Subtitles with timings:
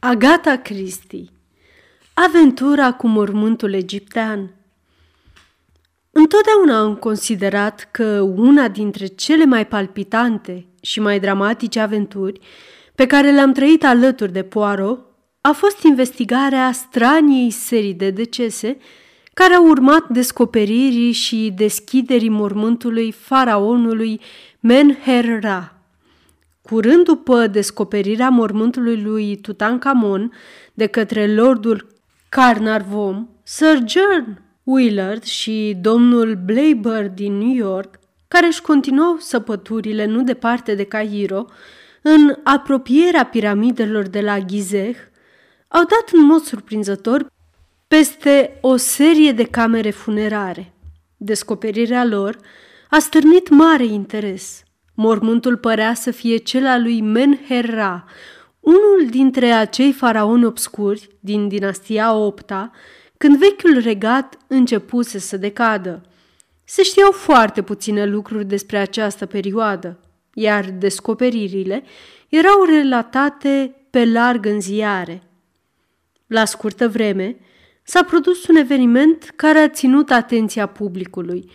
[0.00, 1.24] Agata Christie
[2.14, 4.54] Aventura cu mormântul egiptean
[6.10, 12.40] Întotdeauna am considerat că una dintre cele mai palpitante și mai dramatice aventuri
[12.94, 15.06] pe care le-am trăit alături de Poirot
[15.40, 18.78] a fost investigarea straniei serii de decese
[19.34, 24.20] care au urmat descoperirii și deschiderii mormântului faraonului
[24.60, 25.77] Menher-Ra.
[26.68, 30.32] Curând după descoperirea mormântului lui Tutankhamon
[30.74, 31.86] de către lordul
[32.28, 40.22] Carnarvon, Sir John Willard și domnul Blaber din New York, care își continuau săpăturile nu
[40.22, 41.46] departe de Cairo,
[42.02, 44.96] în apropierea piramidelor de la Gizeh,
[45.68, 47.26] au dat în mod surprinzător
[47.86, 50.72] peste o serie de camere funerare.
[51.16, 52.38] Descoperirea lor
[52.90, 54.62] a stârnit mare interes.
[55.00, 58.04] Mormântul părea să fie cel al lui Menherra,
[58.60, 62.70] unul dintre acei faraoni obscuri din dinastia opta,
[63.16, 66.02] când vechiul regat începuse să decadă.
[66.64, 70.00] Se știau foarte puține lucruri despre această perioadă,
[70.34, 71.82] iar descoperirile
[72.28, 75.22] erau relatate pe larg în ziare.
[76.26, 77.36] La scurtă vreme,
[77.82, 81.50] s-a produs un eveniment care a ținut atenția publicului.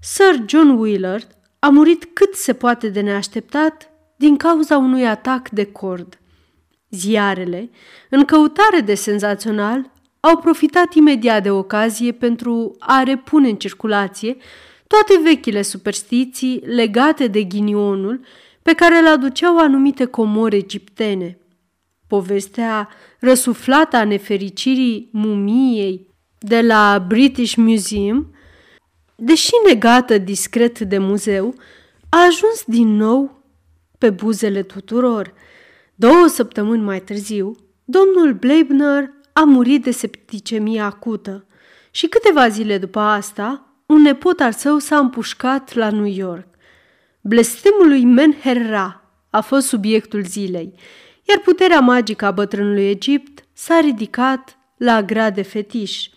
[0.00, 5.64] Sir John Willard a murit cât se poate de neașteptat din cauza unui atac de
[5.64, 6.18] cord.
[6.90, 7.70] Ziarele,
[8.10, 14.36] în căutare de senzațional, au profitat imediat de ocazie pentru a repune în circulație
[14.86, 18.20] toate vechile superstiții legate de ghinionul
[18.62, 21.38] pe care le aduceau anumite comori egiptene.
[22.06, 22.88] Povestea
[23.20, 28.32] răsuflată a nefericirii mumiei de la British Museum
[29.20, 31.54] deși negată discret de muzeu,
[32.08, 33.42] a ajuns din nou
[33.98, 35.32] pe buzele tuturor.
[35.94, 41.46] Două săptămâni mai târziu, domnul Bleibner a murit de septicemie acută
[41.90, 46.46] și câteva zile după asta, un nepot al său s-a împușcat la New York.
[47.20, 50.74] Blestemul lui Menherra a fost subiectul zilei,
[51.28, 56.08] iar puterea magică a bătrânului Egipt s-a ridicat la grad de fetiș.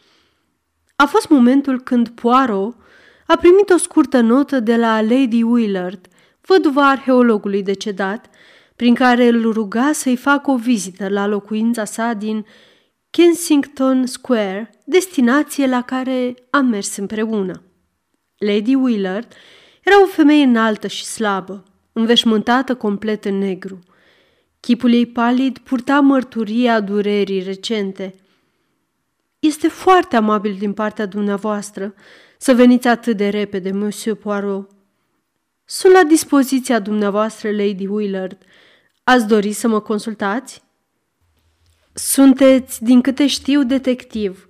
[0.96, 2.76] A fost momentul când Poirot
[3.32, 6.08] a primit o scurtă notă de la Lady Willard,
[6.42, 8.30] văduva arheologului decedat,
[8.76, 12.46] prin care îl ruga să-i facă o vizită la locuința sa din
[13.10, 17.64] Kensington Square, destinație la care am mers împreună.
[18.38, 19.34] Lady Willard
[19.84, 23.80] era o femeie înaltă și slabă, înveșmântată complet în negru.
[24.60, 28.16] Chipul ei palid purta mărturia durerii recente.
[29.40, 31.94] Este foarte amabil din partea dumneavoastră
[32.42, 34.70] să veniți atât de repede, Monsieur Poirot.
[35.66, 38.38] Sunt la dispoziția dumneavoastră, Lady Willard.
[39.04, 40.64] Ați dori să mă consultați?
[41.94, 44.48] Sunteți, din câte știu, detectiv,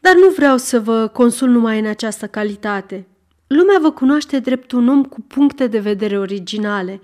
[0.00, 3.06] dar nu vreau să vă consult numai în această calitate.
[3.46, 7.00] Lumea vă cunoaște drept un om cu puncte de vedere originale.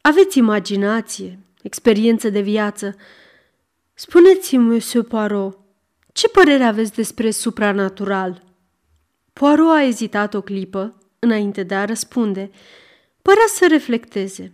[0.00, 2.96] Aveți imaginație, experiență de viață.
[3.94, 5.58] Spuneți-mi, Monsieur Poirot,
[6.12, 8.50] ce părere aveți despre supranatural?"
[9.32, 12.50] Poirot a ezitat o clipă înainte de a răspunde.
[13.22, 14.52] Părea să reflecteze.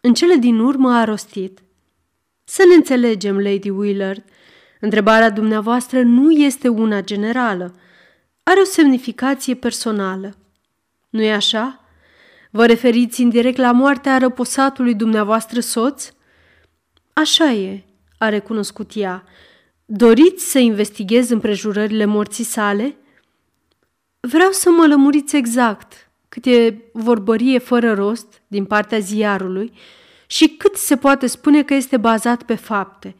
[0.00, 1.62] În cele din urmă a rostit.
[2.44, 4.24] Să ne înțelegem, Lady Willard.
[4.80, 7.74] Întrebarea dumneavoastră nu este una generală.
[8.42, 10.34] Are o semnificație personală.
[11.10, 11.80] nu e așa?
[12.50, 16.12] Vă referiți indirect la moartea răposatului dumneavoastră soț?
[17.12, 17.84] Așa e,
[18.18, 19.24] a recunoscut ea.
[19.84, 22.96] Doriți să investighez împrejurările morții sale?"
[24.28, 29.72] Vreau să mă lămuriți exact cât e vorbărie fără rost din partea ziarului
[30.26, 33.16] și cât se poate spune că este bazat pe fapte.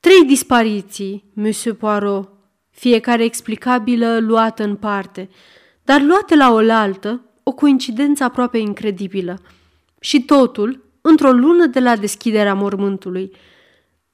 [0.00, 2.32] Trei dispariții, Monsieur Poirot,
[2.70, 5.28] fiecare explicabilă luată în parte,
[5.82, 9.38] dar luate la oaltă, o coincidență aproape incredibilă.
[10.00, 13.32] Și totul într-o lună de la deschiderea mormântului.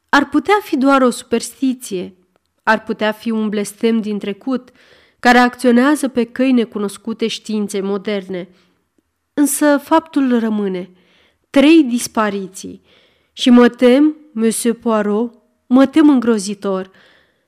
[0.09, 2.15] Ar putea fi doar o superstiție,
[2.63, 4.71] ar putea fi un blestem din trecut,
[5.21, 8.49] care acționează pe căi necunoscute științei moderne.
[9.35, 10.91] Însă faptul rămâne.
[11.51, 12.83] Trei dispariții.
[13.33, 15.35] Și mă tem, Monsieur Poirot,
[15.67, 16.91] mă tem îngrozitor.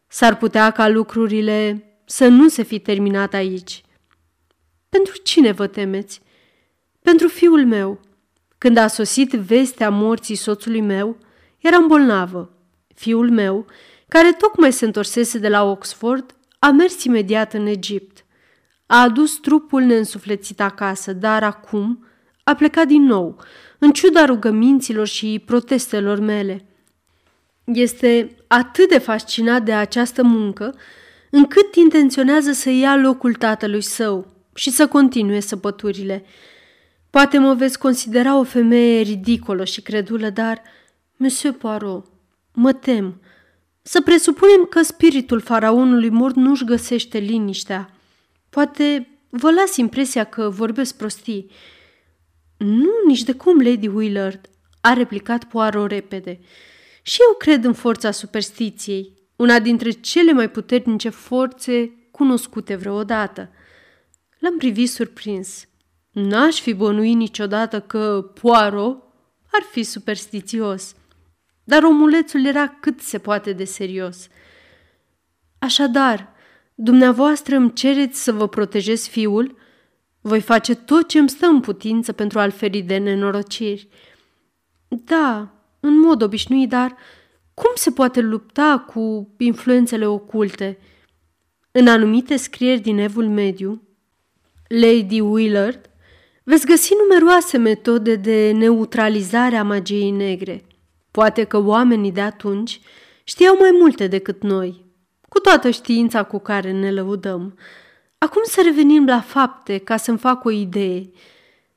[0.06, 3.82] S-ar putea ca lucrurile să nu se fi terminat aici.
[4.88, 6.20] Pentru cine vă temeți?
[7.02, 8.00] Pentru fiul meu.
[8.58, 11.16] Când a sosit vestea morții soțului meu,
[11.58, 12.52] eram bolnavă.
[12.94, 13.66] Fiul meu,
[14.08, 18.24] care tocmai se întorsese de la Oxford, a mers imediat în Egipt.
[18.86, 22.04] A adus trupul neînsuflețit acasă, dar acum
[22.44, 23.40] a plecat din nou,
[23.78, 26.64] în ciuda rugăminților și protestelor mele.
[27.64, 30.74] Este atât de fascinat de această muncă,
[31.30, 36.24] încât intenționează să ia locul tatălui său și să continue săpăturile.
[37.10, 40.62] Poate mă veți considera o femeie ridicolă și credulă, dar,
[41.16, 42.06] Monsieur Poirot,
[42.52, 43.20] mă tem.
[43.82, 47.94] Să presupunem că spiritul faraonului mort nu-și găsește liniștea.
[48.48, 51.50] Poate vă las impresia că vorbesc prostii.
[52.56, 54.48] Nu, nici de cum, Lady Willard,
[54.80, 56.40] a replicat Poirot repede.
[57.02, 63.50] Și eu cred în forța superstiției, una dintre cele mai puternice forțe cunoscute vreodată.
[64.38, 65.64] L-am privit surprins.
[66.10, 69.02] N-aș fi bănuit niciodată că Poirot
[69.52, 70.94] ar fi superstițios.
[71.64, 74.28] Dar omulețul era cât se poate de serios.
[75.58, 76.32] Așadar,
[76.74, 79.56] dumneavoastră îmi cereți să vă protejez fiul?
[80.20, 83.88] Voi face tot ce îmi stă în putință pentru a-l feri de nenorociri.
[84.88, 86.96] Da, în mod obișnuit, dar
[87.54, 90.78] cum se poate lupta cu influențele oculte?
[91.70, 93.82] În anumite scrieri din Evul Mediu,
[94.68, 95.90] Lady Willard,
[96.44, 100.64] veți găsi numeroase metode de neutralizare a magiei negre.
[101.20, 102.80] Poate că oamenii de atunci
[103.24, 104.84] știau mai multe decât noi,
[105.28, 107.58] cu toată știința cu care ne lăudăm.
[108.18, 111.10] Acum să revenim la fapte ca să-mi fac o idee.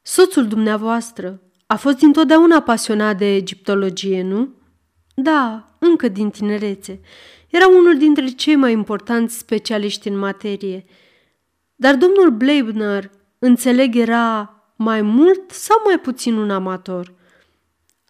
[0.01, 4.49] Soțul dumneavoastră a fost dintotdeauna pasionat de egiptologie, nu?
[5.15, 6.99] Da, încă din tinerețe.
[7.49, 10.85] Era unul dintre cei mai importanți specialiști în materie.
[11.75, 17.13] Dar domnul Bleibner, înțeleg, era mai mult sau mai puțin un amator.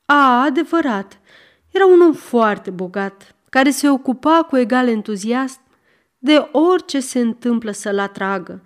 [0.06, 1.18] A, adevărat,
[1.73, 5.61] era un om foarte bogat, care se ocupa cu egal entuziasm
[6.25, 8.63] de orice se întâmplă să-l atragă.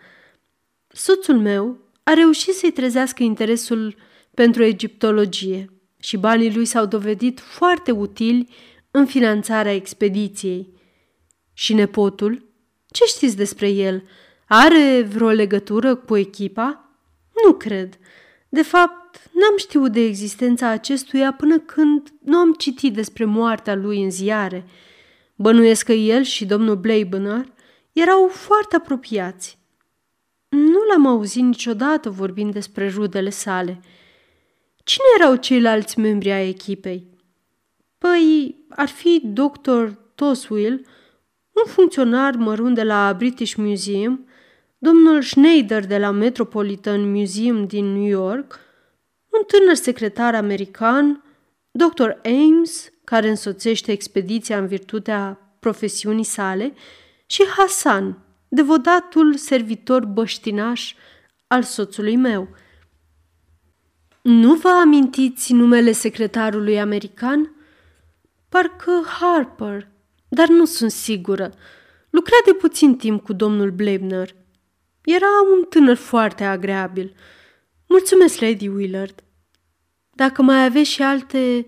[0.88, 3.96] Soțul meu a reușit să-i trezească interesul
[4.34, 8.50] pentru egiptologie și banii lui s-au dovedit foarte utili
[8.92, 10.74] în finanțarea expediției.
[11.54, 12.52] Și nepotul?
[12.88, 14.04] Ce știți despre el?
[14.48, 16.90] Are vreo legătură cu echipa?
[17.46, 17.98] Nu cred.
[18.50, 24.04] De fapt, n-am știut de existența acestuia până când nu am citit despre moartea lui
[24.04, 24.66] în ziare.
[25.36, 27.54] Bănuiesc că el și domnul Blaibner
[27.92, 29.58] erau foarte apropiați.
[30.50, 33.80] Nu l-am auzit niciodată vorbind despre rudele sale–
[34.88, 37.08] Cine erau ceilalți membri ai echipei?
[37.98, 39.86] Păi, ar fi Dr.
[40.16, 40.86] Toswill,
[41.52, 44.28] un funcționar mărunt de la British Museum,
[44.78, 48.60] domnul Schneider de la Metropolitan Museum din New York,
[49.30, 51.24] un tânăr secretar american,
[51.72, 52.10] Dr.
[52.24, 56.74] Ames, care însoțește expediția în virtutea profesiunii sale,
[57.26, 60.94] și Hassan, devodatul servitor băștinaș
[61.48, 62.48] al soțului meu–
[64.28, 67.56] nu vă amintiți numele secretarului american?
[68.50, 69.88] Parcă Harper,
[70.28, 71.54] dar nu sunt sigură.
[72.10, 74.36] Lucra de puțin timp cu domnul Blebner.
[75.04, 77.16] Era un tânăr foarte agreabil.
[77.88, 79.24] Mulțumesc, Lady Willard.
[80.14, 81.66] Dacă mai aveți și alte,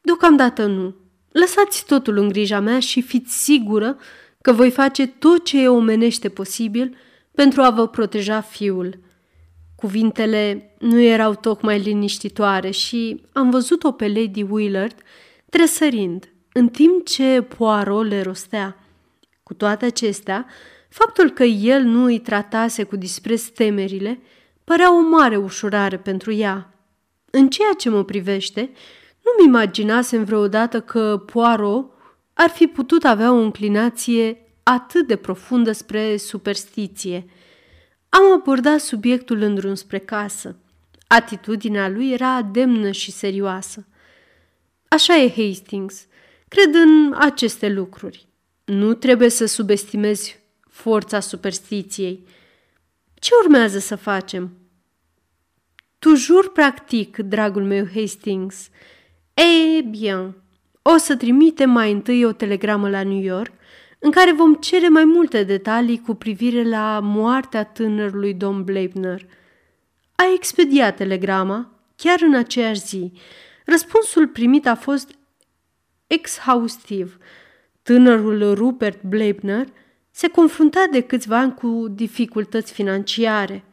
[0.00, 0.94] deocamdată nu.
[1.32, 3.98] Lăsați totul în grija mea și fiți sigură
[4.40, 6.96] că voi face tot ce e omenește posibil
[7.34, 9.00] pentru a vă proteja fiul.
[9.76, 14.94] Cuvintele nu erau tocmai liniștitoare și am văzut-o pe Lady Willard
[15.50, 18.76] tresărind, în timp ce Poirot le rostea.
[19.42, 20.46] Cu toate acestea,
[20.88, 24.20] faptul că el nu îi tratase cu dispreț temerile
[24.68, 26.72] părea o mare ușurare pentru ea.
[27.30, 28.60] În ceea ce mă privește,
[29.24, 31.92] nu-mi imaginasem vreodată că Poirot
[32.34, 37.24] ar fi putut avea o înclinație atât de profundă spre superstiție–
[38.08, 40.56] am abordat subiectul în drum spre casă.
[41.06, 43.86] Atitudinea lui era demnă și serioasă.
[44.88, 46.06] Așa e, Hastings.
[46.48, 48.26] Cred în aceste lucruri.
[48.64, 52.26] Nu trebuie să subestimezi forța superstiției.
[53.18, 54.50] Ce urmează să facem?
[55.98, 58.68] Tu jur practic, dragul meu Hastings.
[59.34, 60.36] E bine,
[60.82, 63.52] o să trimitem mai întâi o telegramă la New York
[63.98, 69.26] în care vom cere mai multe detalii cu privire la moartea tânărului domn Bleibner.
[70.14, 73.12] A expediat telegrama chiar în aceeași zi.
[73.64, 75.10] Răspunsul primit a fost
[76.06, 77.18] exhaustiv.
[77.82, 79.66] Tânărul Rupert Bleibner
[80.18, 83.64] se confrunta de câțiva ani cu dificultăți financiare.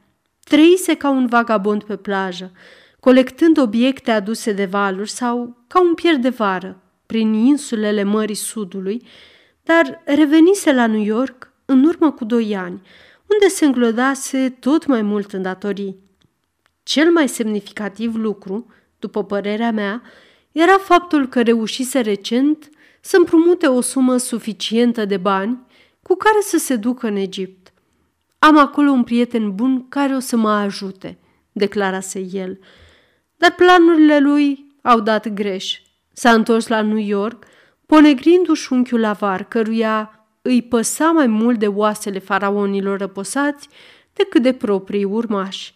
[0.44, 2.52] Trăise ca un vagabond pe plajă,
[3.00, 9.08] colectând obiecte aduse de valuri sau ca un pier de vară prin insulele Mării Sudului,
[9.64, 12.82] dar revenise la New York în urmă cu doi ani,
[13.26, 15.98] unde se înglodase tot mai mult în datorii.
[16.84, 18.66] Cel mai semnificativ lucru,
[19.00, 20.02] după părerea mea,
[20.52, 22.70] era faptul că reușise recent
[23.02, 25.65] să împrumute o sumă suficientă de bani
[26.08, 27.74] cu care să se ducă în Egipt.
[28.40, 31.18] Am acolo un prieten bun care o să mă ajute,
[31.52, 32.60] declarase el.
[33.38, 35.80] Dar planurile lui au dat greș.
[36.14, 37.46] S-a întors la New York,
[37.86, 43.70] ponegrindu-și unchiul avar, căruia îi păsa mai mult de oasele faraonilor răposați
[44.14, 45.74] decât de proprii urmași.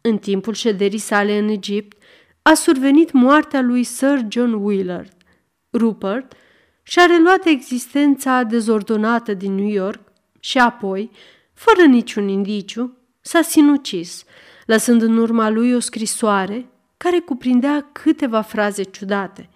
[0.00, 2.02] În timpul șederii sale în Egipt,
[2.42, 5.12] a survenit moartea lui Sir John Willard.
[5.72, 6.34] Rupert
[6.82, 10.00] și-a reluat existența dezordonată din New York
[10.40, 11.10] și apoi,
[11.54, 14.24] fără niciun indiciu, s-a sinucis,
[14.66, 19.48] lăsând în urma lui o scrisoare care cuprindea câteva fraze ciudate.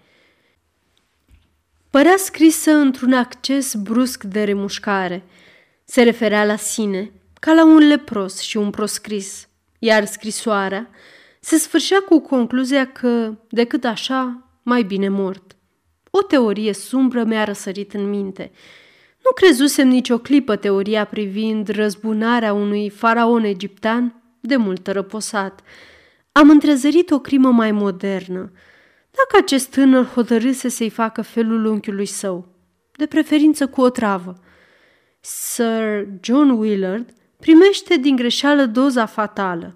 [1.89, 5.23] Părea scrisă într-un acces brusc de remușcare.
[5.83, 9.47] Se referea la sine ca la un lepros și un proscris,
[9.79, 10.89] iar scrisoarea
[11.39, 15.56] se sfârșea cu concluzia că, decât așa, mai bine mort.
[16.19, 18.51] O teorie sumbră mi-a răsărit în minte.
[19.23, 25.61] Nu crezusem nicio clipă teoria privind răzbunarea unui faraon egiptean de mult răposat.
[26.31, 28.51] Am întrezărit o crimă mai modernă.
[29.11, 32.47] Dacă acest tânăr hotărâse să-i facă felul unchiului său,
[32.95, 34.33] de preferință cu o travă.
[35.19, 37.09] Sir John Willard
[37.39, 39.73] primește din greșeală doza fatală.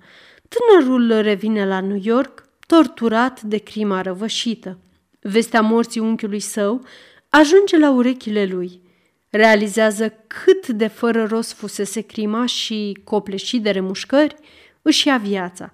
[0.47, 4.77] Tânărul revine la New York, torturat de crima răvășită.
[5.21, 6.85] Vestea morții unchiului său
[7.29, 8.81] ajunge la urechile lui.
[9.29, 14.35] Realizează cât de fără rost fusese crima și, copleșit de remușcări,
[14.81, 15.73] își ia viața.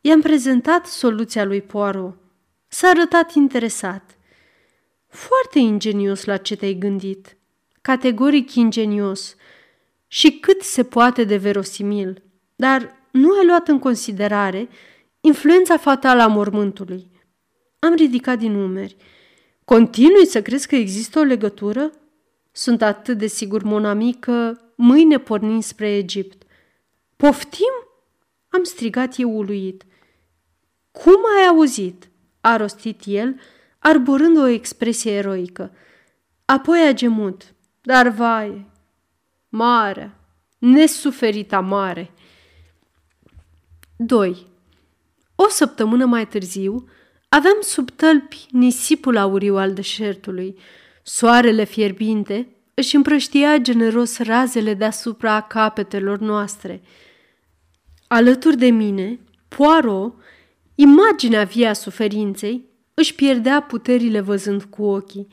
[0.00, 2.16] I-am prezentat soluția lui Poirot.
[2.68, 4.18] S-a arătat interesat.
[5.08, 7.36] Foarte ingenios la ce te-ai gândit.
[7.80, 9.36] Categoric ingenios
[10.06, 12.22] și cât se poate de verosimil.
[12.56, 14.68] Dar nu ai luat în considerare
[15.20, 17.10] influența fatală a mormântului.
[17.84, 18.96] Am ridicat din umeri.
[19.64, 21.90] Continui să crezi că există o legătură?
[22.52, 26.42] Sunt atât de sigur, monami, că mâine pornim spre Egipt.
[27.16, 27.72] Poftim?
[28.48, 29.84] Am strigat eu uluit.
[30.90, 32.08] Cum ai auzit?
[32.40, 33.40] a rostit el,
[33.78, 35.72] arborând o expresie eroică.
[36.44, 37.54] Apoi a gemut.
[37.80, 38.70] Dar vai,
[39.48, 40.16] mare,
[40.58, 42.10] nesuferita mare.
[43.96, 44.46] 2.
[45.34, 46.88] O săptămână mai târziu,
[47.34, 50.58] Aveam sub tălpi nisipul auriu al deșertului.
[51.02, 56.82] Soarele fierbinte își împrăștia generos razele deasupra capetelor noastre.
[58.06, 60.14] Alături de mine, Poirot,
[60.74, 62.64] imaginea via suferinței,
[62.94, 65.28] își pierdea puterile văzând cu ochii.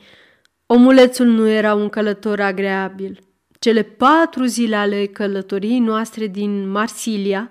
[0.66, 3.18] Omulețul nu era un călător agreabil.
[3.58, 7.50] Cele patru zile ale călătoriei noastre din Marsilia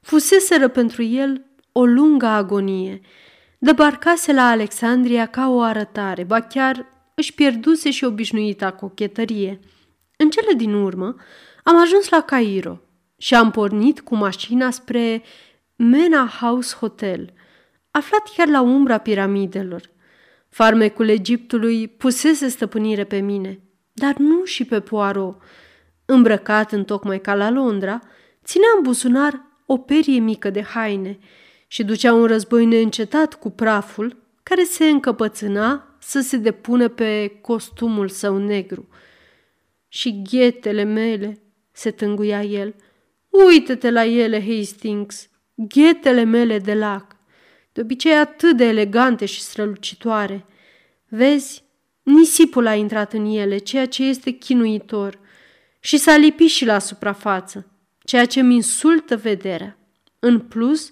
[0.00, 3.00] fuseseră pentru el o lungă agonie–
[3.60, 9.60] Debarcase la Alexandria ca o arătare, ba chiar își pierduse și obișnuita cochetărie.
[10.16, 11.14] În cele din urmă
[11.64, 12.80] am ajuns la Cairo
[13.16, 15.22] și am pornit cu mașina spre
[15.76, 17.32] Mena House Hotel,
[17.90, 19.90] aflat chiar la umbra piramidelor.
[20.48, 23.60] Farmecul Egiptului pusese stăpânire pe mine,
[23.92, 25.42] dar nu și pe Poirot.
[26.04, 28.00] Îmbrăcat în tocmai ca la Londra,
[28.44, 31.18] ținea în buzunar o perie mică de haine–
[31.68, 38.08] și ducea un război neîncetat cu praful care se încăpățâna să se depună pe costumul
[38.08, 38.88] său negru.
[39.88, 42.74] Și ghetele mele, se tânguia el,
[43.28, 47.16] uită-te la ele, Hastings, ghetele mele de lac,
[47.72, 50.46] de obicei atât de elegante și strălucitoare.
[51.08, 51.64] Vezi,
[52.02, 55.18] nisipul a intrat în ele, ceea ce este chinuitor,
[55.80, 59.78] și s-a lipit și la suprafață, ceea ce mi insultă vederea.
[60.18, 60.90] În plus,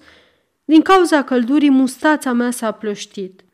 [0.67, 3.45] din cauza căldurii, mustața mea s-a plăștit.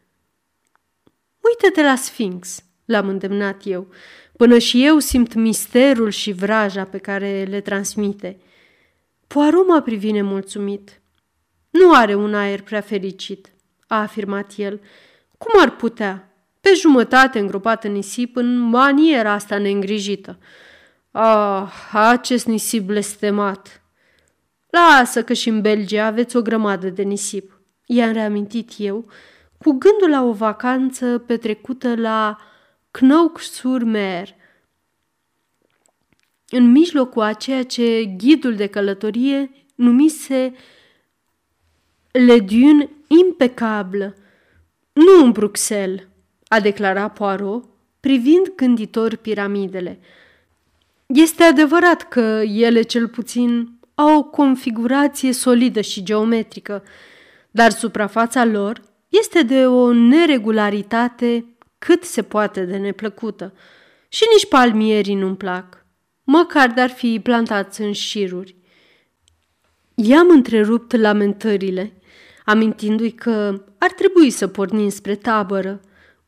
[1.41, 3.87] Uită-te la Sfinx, l-am îndemnat eu,
[4.37, 8.41] până și eu simt misterul și vraja pe care le transmite.
[9.27, 11.01] Poirot m-a privit nemulțumit.
[11.71, 13.53] Nu are un aer prea fericit,
[13.87, 14.81] a afirmat el.
[15.39, 16.33] Cum ar putea?
[16.61, 20.39] Pe jumătate îngropat în nisip, în maniera asta neîngrijită.
[21.11, 23.82] Ah, acest nisip blestemat!
[24.73, 27.61] Lasă că și în Belgia aveți o grămadă de nisip.
[27.87, 29.11] I-am reamintit eu,
[29.59, 32.39] cu gândul la o vacanță petrecută la
[32.91, 34.35] Knock-sur-Mer,
[36.49, 40.55] în mijlocul a ceea ce ghidul de călătorie numise
[42.11, 44.15] Le Dune impecabilă.
[44.93, 46.07] Nu în Bruxelles,
[46.49, 47.65] a declarat Poirot,
[48.01, 50.01] privind gânditor piramidele.
[51.07, 56.83] Este adevărat că ele cel puțin au o configurație solidă și geometrică,
[57.51, 63.53] dar suprafața lor este de o neregularitate cât se poate de neplăcută.
[64.09, 65.87] Și nici palmierii nu-mi plac,
[66.25, 68.57] măcar de-ar fi plantați în șiruri.
[69.95, 71.93] I-am întrerupt lamentările,
[72.45, 75.81] amintindu-i că ar trebui să pornim spre tabără.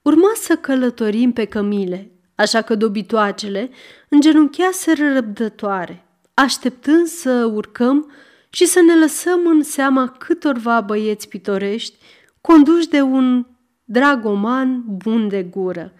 [0.02, 3.70] Urma să călătorim pe cămile, așa că dobitoacele
[4.08, 6.03] îngenuncheaseră răbdătoare,
[6.34, 8.12] așteptând să urcăm
[8.50, 11.98] și să ne lăsăm în seama câtorva băieți pitorești
[12.40, 13.46] conduși de un
[13.84, 15.92] dragoman bun de gură.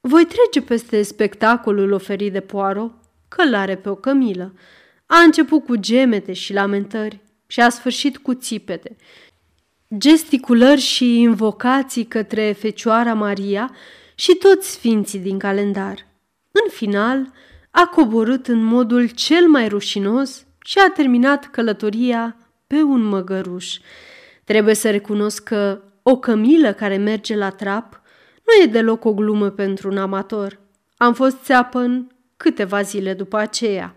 [0.00, 2.92] Voi trece peste spectacolul oferit de Poirot,
[3.28, 4.54] călare pe o cămilă.
[5.06, 8.96] A început cu gemete și lamentări și a sfârșit cu țipete,
[9.98, 13.74] gesticulări și invocații către Fecioara Maria
[14.14, 16.06] și toți sfinții din calendar.
[16.52, 17.32] În final,
[17.70, 23.78] a coborât în modul cel mai rușinos și a terminat călătoria pe un măgăruș.
[24.44, 28.00] Trebuie să recunosc că o cămilă care merge la trap
[28.48, 30.60] nu e deloc o glumă pentru un amator.
[30.96, 32.06] Am fost țeapă în
[32.36, 33.94] câteva zile după aceea.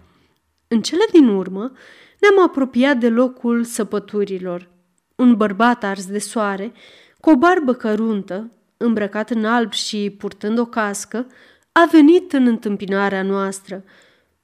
[0.67, 1.71] În cele din urmă
[2.19, 4.69] ne-am apropiat de locul săpăturilor.
[5.15, 6.71] Un bărbat ars de soare,
[7.19, 11.27] cu o barbă căruntă, îmbrăcat în alb și purtând o cască,
[11.71, 13.83] a venit în întâmpinarea noastră.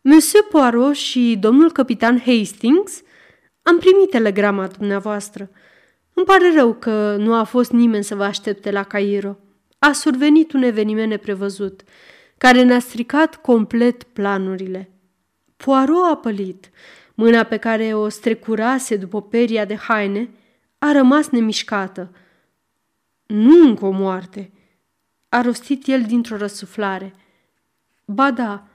[0.02, 3.02] Monsieur Poirot și domnul capitan Hastings,
[3.62, 5.50] am primit telegrama dumneavoastră.
[6.14, 9.38] Îmi pare rău că nu a fost nimeni să vă aștepte la Cairo.
[9.80, 11.82] A survenit un eveniment neprevăzut,
[12.38, 14.92] care ne-a stricat complet planurile.
[15.58, 16.70] Poirot a pălit.
[17.14, 20.30] Mâna pe care o strecurase după peria de haine
[20.78, 22.12] a rămas nemișcată.
[23.26, 24.52] Nu încă o moarte,
[25.30, 27.14] a rostit el dintr-o răsuflare.
[28.06, 28.68] Ba da,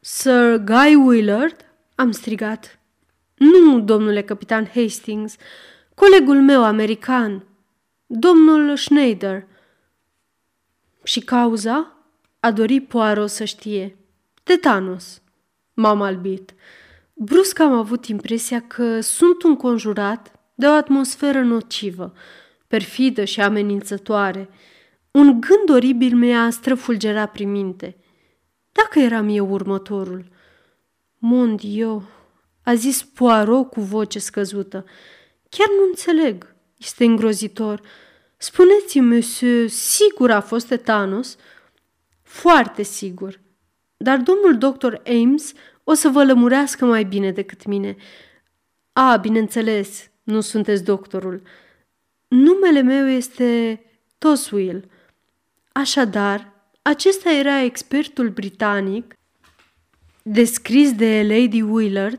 [0.00, 1.64] Sir Guy Willard?
[1.94, 2.78] Am strigat.
[3.34, 5.36] Nu, domnule capitan Hastings,
[5.94, 7.44] colegul meu american,
[8.06, 9.46] domnul Schneider.
[11.02, 11.92] Și cauza?
[12.40, 13.96] A dorit Poirot să știe.
[14.42, 15.22] Tetanos.
[15.74, 16.54] M-am albit.
[17.12, 22.12] Brusc am avut impresia că sunt înconjurat de o atmosferă nocivă,
[22.66, 24.48] perfidă și amenințătoare.
[25.16, 27.96] Un gând oribil mi-a străfulgerat prin minte.
[28.72, 30.28] Dacă eram eu următorul?
[31.18, 32.02] Mon Dio,
[32.62, 34.84] a zis Poirot cu voce scăzută.
[35.48, 36.54] Chiar nu înțeleg.
[36.76, 37.80] Este îngrozitor.
[38.36, 41.36] Spuneți-mi, monsieur, sigur a fost tetanos?
[42.22, 43.40] Foarte sigur.
[43.96, 45.52] Dar domnul doctor Ames
[45.84, 47.96] o să vă lămurească mai bine decât mine.
[48.92, 51.42] A, bineînțeles, nu sunteți doctorul.
[52.28, 53.80] Numele meu este
[54.18, 54.94] Toswill.
[55.76, 59.14] Așadar, acesta era expertul britanic
[60.22, 62.18] descris de Lady Willard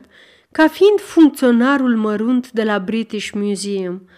[0.52, 4.08] ca fiind funcționarul mărunt de la British Museum.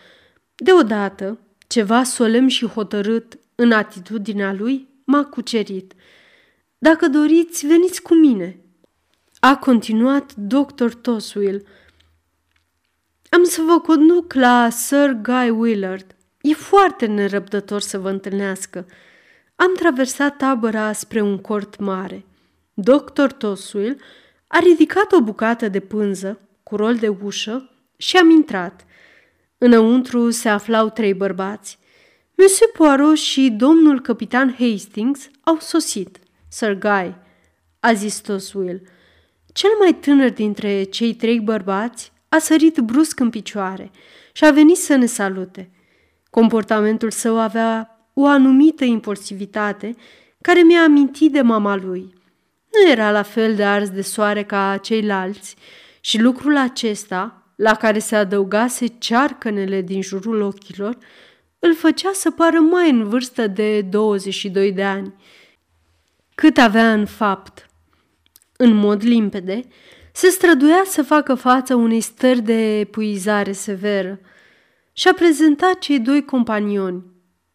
[0.55, 5.93] Deodată, ceva solemn și hotărât în atitudinea lui m-a cucerit.
[6.79, 8.61] Dacă doriți, veniți cu mine.
[9.39, 10.89] A continuat Dr.
[11.01, 11.67] Toswell.
[13.29, 16.17] Am să vă conduc la Sir Guy Willard.
[16.41, 18.87] E foarte nerăbdător să vă întâlnească.
[19.61, 22.25] Am traversat tabăra spre un cort mare.
[22.75, 23.27] Dr.
[23.39, 24.01] Toswell
[24.47, 28.85] a ridicat o bucată de pânză cu rol de ușă și am intrat.
[29.59, 31.79] Înăuntru se aflau trei bărbați.
[32.35, 36.19] Monsieur Poirot și domnul capitan Hastings au sosit.
[36.49, 37.17] Sir Guy,
[37.81, 38.83] a zis Toswell.
[39.53, 43.91] Cel mai tânăr dintre cei trei bărbați a sărit brusc în picioare
[44.33, 45.71] și a venit să ne salute.
[46.31, 49.97] Comportamentul său avea o anumită impulsivitate
[50.41, 52.15] care mi-a amintit de mama lui.
[52.73, 55.57] Nu era la fel de ars de soare ca ceilalți
[56.01, 60.99] și lucrul acesta, la care se adăugase cearcănele din jurul ochilor,
[61.59, 65.15] îl făcea să pară mai în vârstă de 22 de ani,
[66.35, 67.67] cât avea în fapt.
[68.57, 69.65] În mod limpede,
[70.13, 74.21] se străduia să facă față unei stări de epuizare severă
[74.93, 77.05] și a prezentat cei doi companioni,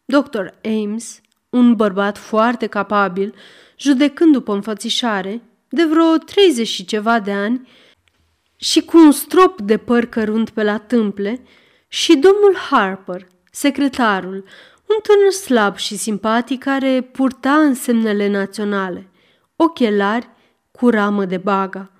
[0.06, 0.46] Dr.
[0.64, 3.34] Ames, un bărbat foarte capabil,
[3.78, 7.68] judecând după înfățișare, de vreo 30 și ceva de ani,
[8.56, 11.42] și cu un strop de păr cărunt pe la tâmple,
[11.88, 14.44] și domnul Harper, secretarul,
[14.88, 19.10] un tânăr slab și simpatic care purta însemnele naționale,
[19.56, 20.28] ochelari
[20.70, 21.90] cu ramă de baga.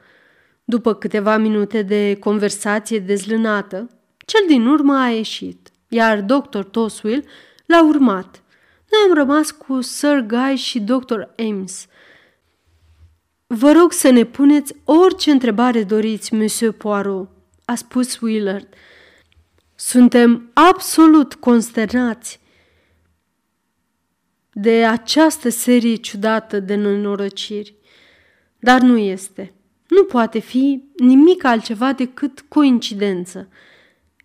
[0.65, 3.91] După câteva minute de conversație dezlânată,
[4.25, 7.25] cel din urmă a ieșit, iar doctor Toswell
[7.67, 8.43] L-a urmat.
[8.91, 11.21] Noi am rămas cu Sir Guy și Dr.
[11.39, 11.87] Ames.
[13.47, 17.29] Vă rog să ne puneți orice întrebare doriți, Monsieur Poirot,
[17.65, 18.69] a spus Willard.
[19.75, 22.41] Suntem absolut consternați.
[24.59, 27.75] de această serie ciudată de nenorociri.
[28.59, 29.53] Dar nu este.
[29.89, 33.49] Nu poate fi nimic altceva decât coincidență.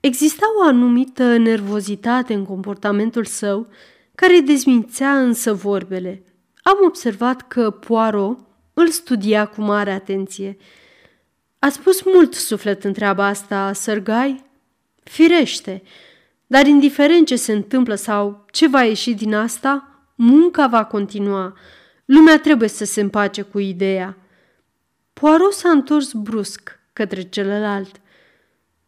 [0.01, 3.67] Exista o anumită nervozitate în comportamentul său
[4.15, 6.23] care dezmințea însă vorbele.
[6.63, 8.39] Am observat că Poirot
[8.73, 10.57] îl studia cu mare atenție.
[11.59, 14.43] A spus mult suflet în treaba asta, Sărgai?
[15.03, 15.83] Firește,
[16.47, 21.57] dar indiferent ce se întâmplă sau ce va ieși din asta, munca va continua.
[22.05, 24.17] Lumea trebuie să se împace cu ideea.
[25.13, 28.01] Poirot s-a întors brusc către celălalt.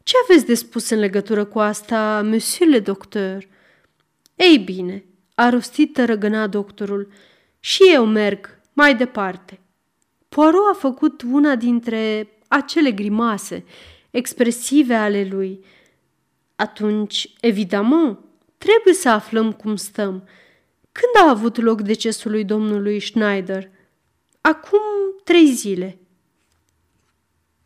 [0.04, 3.48] Ce aveți de spus în legătură cu asta, monsieur le docteur?
[4.36, 7.12] Ei bine, a rostit tărăgăna doctorul,
[7.60, 9.60] și eu merg mai departe.
[10.30, 13.66] Poirot a făcut una dintre acele grimase
[14.12, 15.66] expresive ale lui.
[16.56, 18.20] Atunci, evident,
[18.58, 20.28] trebuie să aflăm cum stăm.
[20.92, 23.70] Când a avut loc decesul lui domnului Schneider?
[24.42, 24.82] Acum
[25.24, 25.98] trei zile.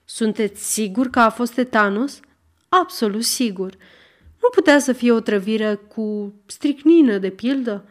[0.05, 2.19] Sunteți sigur că a fost tetanos?
[2.69, 3.73] Absolut sigur.
[4.41, 7.85] Nu putea să fie o trăvire cu stricnină, de pildă?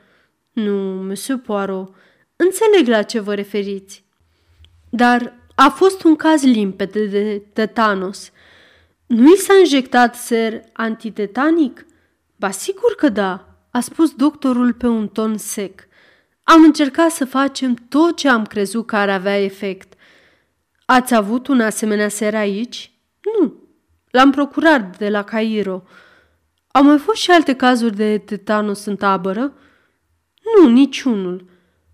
[0.52, 1.94] Nu, monsieur Poirot,
[2.36, 4.04] înțeleg la ce vă referiți.
[4.90, 8.30] Dar a fost un caz limpede de tetanos.
[9.06, 11.86] Nu i s-a injectat ser antitetanic?
[12.36, 15.88] Ba sigur că da, a spus doctorul pe un ton sec.
[16.42, 19.94] Am încercat să facem tot ce am crezut că ar avea efect.
[20.84, 22.92] Ați avut un asemenea ser aici?
[23.38, 23.65] Nu.
[24.10, 25.82] L-am procurat de la Cairo.
[26.72, 29.52] Au mai fost și alte cazuri de tetanos în tabără?
[30.56, 31.48] Nu, niciunul.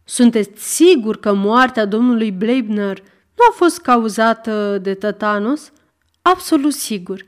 [0.05, 2.99] Sunteți sigur că moartea domnului Bleibner
[3.35, 5.73] nu a fost cauzată de tetanos?
[6.23, 7.27] Absolut sigur.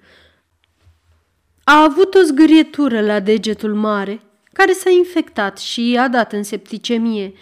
[1.64, 4.20] A avut o zgârietură la degetul mare,
[4.52, 7.32] care s-a infectat și a dat în septicemie.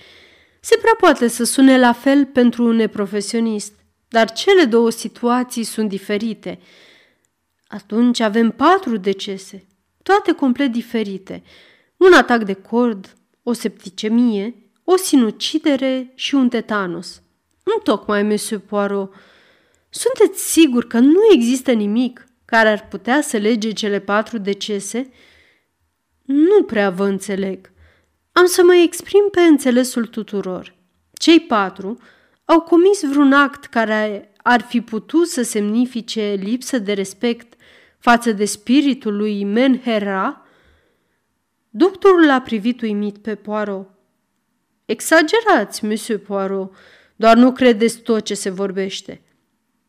[0.60, 3.72] Se prea poate să sune la fel pentru un neprofesionist,
[4.08, 6.58] dar cele două situații sunt diferite.
[7.72, 9.66] Atunci avem patru decese,
[10.02, 11.42] toate complet diferite.
[11.96, 17.22] Un atac de cord, o septicemie, o sinucidere și un tetanos.
[17.76, 19.14] Întocmai, Monsieur Poirot.
[19.88, 25.10] Sunteți sigur că nu există nimic care ar putea să lege cele patru decese?
[26.24, 27.72] Nu prea vă înțeleg.
[28.32, 30.74] Am să mă exprim pe înțelesul tuturor.
[31.12, 31.98] Cei patru
[32.44, 37.51] au comis vreun act care ar fi putut să semnifice lipsă de respect
[38.02, 40.46] față de spiritul lui Menhera?
[41.70, 43.88] Doctorul a privit uimit pe Poirot.
[44.84, 46.74] Exagerați, Monsieur Poirot,
[47.16, 49.22] doar nu credeți tot ce se vorbește.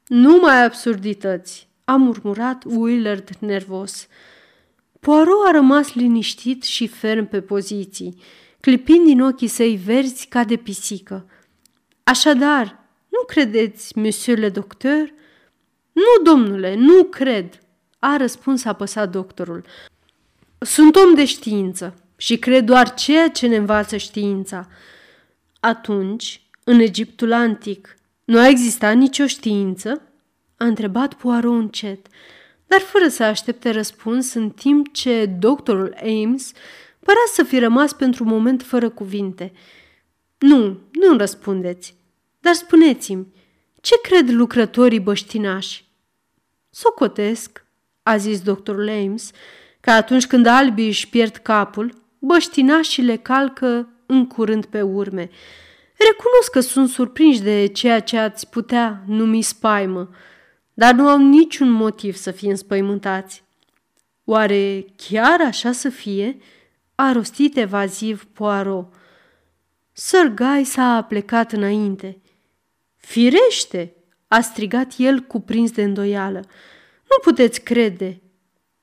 [0.08, 4.08] Numai absurdități, a murmurat Willard nervos.
[5.00, 8.22] Poirot a rămas liniștit și ferm pe poziții,
[8.60, 11.26] clipind din ochii săi verzi ca de pisică.
[12.04, 12.66] Așadar,
[13.10, 15.14] nu credeți, monsieur le docteur?
[15.92, 17.63] Nu, domnule, nu cred,
[18.04, 19.66] a răspuns apăsat doctorul.
[20.60, 24.68] Sunt om de știință și cred doar ceea ce ne învață știința.
[25.60, 30.02] Atunci, în Egiptul antic, nu a existat nicio știință?
[30.58, 32.08] A întrebat Poirot încet,
[32.68, 36.52] dar fără să aștepte răspuns în timp ce doctorul Ames
[37.00, 39.52] părea să fi rămas pentru un moment fără cuvinte.
[40.38, 41.96] Nu, nu răspundeți,
[42.40, 43.28] dar spuneți-mi,
[43.82, 45.86] ce cred lucrătorii băștinași?
[46.70, 47.63] Socotesc,
[48.04, 49.32] a zis doctorul Ames,
[49.80, 55.30] că atunci când albii își pierd capul, băștinașii le calcă în curând pe urme.
[55.98, 60.10] Recunosc că sunt surprinși de ceea ce ați putea numi spaimă,
[60.74, 63.44] dar nu au niciun motiv să fie înspăimântați.
[64.24, 66.38] Oare chiar așa să fie?
[66.96, 68.94] A rostit evaziv Poirot.
[69.92, 72.22] Sir Guy s-a plecat înainte.
[72.98, 73.94] Firește!
[74.28, 76.44] a strigat el cuprins de îndoială.
[77.14, 78.22] Nu puteți crede.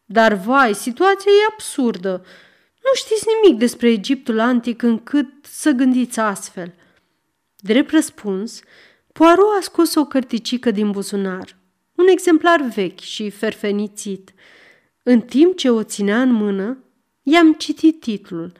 [0.04, 2.24] Dar, vai, situația e absurdă.
[2.82, 6.74] Nu știți nimic despre Egiptul antic încât să gândiți astfel.
[7.56, 8.60] Drept răspuns,
[9.12, 11.56] Poirot a scos o cărticică din buzunar,
[11.94, 14.32] un exemplar vechi și ferfenițit.
[15.02, 16.84] În timp ce o ținea în mână,
[17.22, 18.52] i-am citit titlul,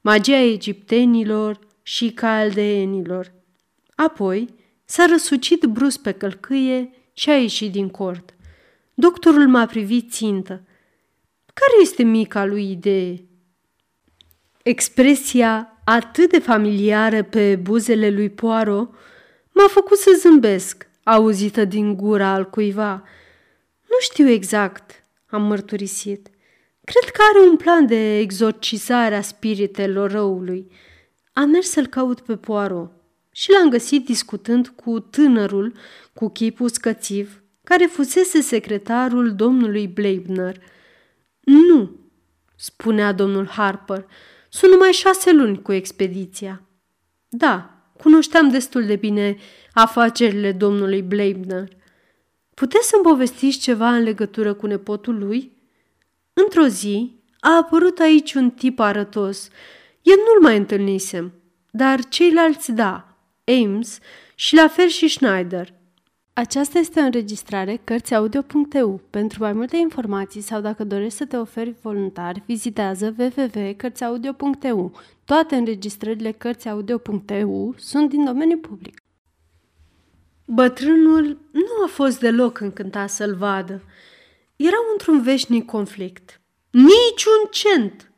[0.00, 3.32] Magia egiptenilor și caldeenilor.
[3.94, 8.34] Apoi s-a răsucit brus pe călcâie și a ieșit din cort.
[9.00, 10.62] Doctorul m-a privit țintă.
[11.54, 13.24] Care este mica lui idee?
[14.62, 18.94] Expresia atât de familiară pe buzele lui Poirot
[19.52, 22.92] m-a făcut să zâmbesc, auzită din gura al cuiva.
[23.88, 26.28] Nu știu exact, am mărturisit.
[26.84, 30.70] Cred că are un plan de exorcizare a spiritelor răului.
[31.32, 32.90] Am mers să-l caut pe Poirot
[33.30, 35.72] și l-am găsit discutând cu tânărul
[36.12, 40.62] cu chipul scățiv, care fusese secretarul domnului Bleibner.
[41.40, 41.90] Nu,
[42.56, 44.06] spunea domnul Harper,
[44.48, 46.62] sunt numai șase luni cu expediția.
[47.28, 49.36] Da, cunoșteam destul de bine
[49.72, 51.68] afacerile domnului Bleibner.
[52.54, 55.52] Puteți să-mi povestiți ceva în legătură cu nepotul lui?
[56.32, 59.48] Într-o zi a apărut aici un tip arătos.
[60.02, 61.32] Eu nu-l mai întâlnisem,
[61.70, 63.98] dar ceilalți da, Ames
[64.34, 65.76] și la fel și Schneider.
[66.38, 69.00] Aceasta este o înregistrare Cărțiaudio.eu.
[69.10, 75.00] Pentru mai multe informații sau dacă dorești să te oferi voluntar, vizitează www.cărțiaudio.eu.
[75.24, 79.02] Toate înregistrările Cărțiaudio.eu sunt din domeniu public.
[80.44, 83.82] Bătrânul nu a fost deloc încântat să-l vadă.
[84.56, 86.40] Erau într-un veșnic conflict.
[86.70, 88.12] Niciun cent!"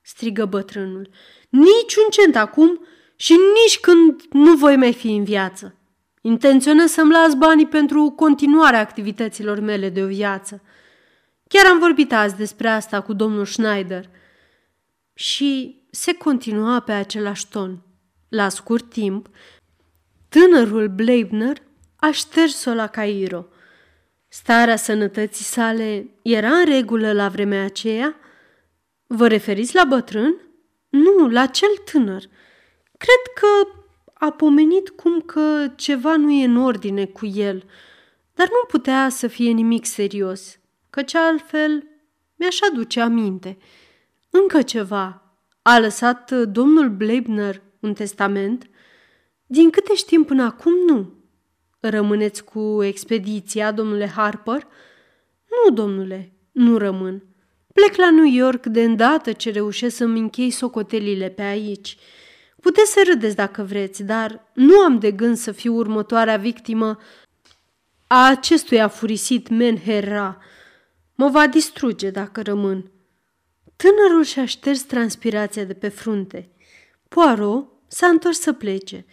[0.00, 1.08] strigă bătrânul.
[1.48, 2.80] Niciun cent acum
[3.16, 5.76] și nici când nu voi mai fi în viață.
[6.24, 10.62] Intenționez să-mi las banii pentru continuarea activităților mele de o viață.
[11.48, 14.08] Chiar am vorbit azi despre asta cu domnul Schneider.
[15.14, 17.82] Și se continua pe același ton.
[18.28, 19.28] La scurt timp,
[20.28, 21.62] tânărul Bleibner
[21.96, 23.46] a șters-o la Cairo.
[24.28, 28.16] Starea sănătății sale era în regulă la vremea aceea?
[29.06, 30.36] Vă referiți la bătrân?
[30.88, 32.22] Nu, la cel tânăr.
[32.98, 33.81] Cred că
[34.24, 37.64] a pomenit cum că ceva nu e în ordine cu el,
[38.34, 40.58] dar nu putea să fie nimic serios,
[40.90, 41.86] căci altfel
[42.36, 43.58] mi-aș aduce aminte.
[44.30, 45.22] Încă ceva.
[45.62, 48.70] A lăsat domnul Bleibner un testament?
[49.46, 51.14] Din câte știm până acum, nu.
[51.80, 54.66] Rămâneți cu expediția, domnule Harper?
[55.48, 57.22] Nu, domnule, nu rămân.
[57.72, 61.96] Plec la New York de îndată ce reușesc să-mi închei socotelile pe aici.
[62.62, 66.98] Puteți să râdeți dacă vreți, dar nu am de gând să fiu următoarea victimă
[68.06, 70.38] a acestui afurisit Menherra.
[71.14, 72.90] Mă va distruge dacă rămân.
[73.76, 76.50] Tânărul și-a șters transpirația de pe frunte.
[77.08, 79.06] Poirot s-a întors să plece.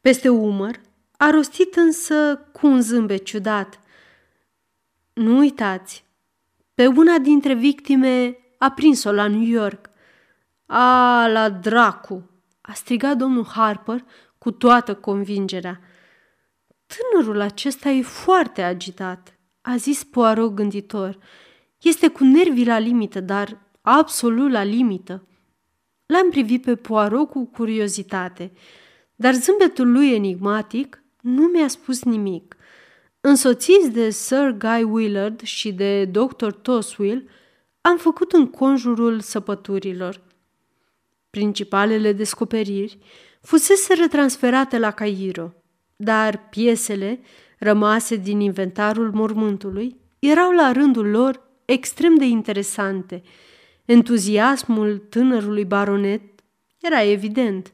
[0.00, 0.80] Peste umăr
[1.16, 3.80] a rostit însă cu un zâmbet ciudat.
[5.12, 6.04] Nu uitați,
[6.74, 9.90] pe una dintre victime a prins-o la New York.
[10.66, 12.31] A, la dracu!
[12.62, 14.04] A strigat domnul Harper
[14.38, 15.80] cu toată convingerea.
[16.86, 21.18] Tânărul acesta e foarte agitat, a zis Poirot gânditor.
[21.78, 25.26] Este cu nervii la limită, dar absolut la limită.
[26.06, 28.52] L-am privit pe Poirot cu curiozitate,
[29.14, 32.56] dar zâmbetul lui enigmatic nu mi-a spus nimic.
[33.20, 36.50] Însoțiți de Sir Guy Willard și de Dr.
[36.50, 37.28] Toswill,
[37.80, 40.22] am făcut în conjurul săpăturilor.
[41.32, 42.98] Principalele descoperiri
[43.40, 45.54] fusese transferate la Cairo,
[45.96, 47.20] dar piesele
[47.58, 53.22] rămase din inventarul mormântului erau la rândul lor extrem de interesante.
[53.84, 56.22] Entuziasmul tânărului baronet
[56.80, 57.72] era evident,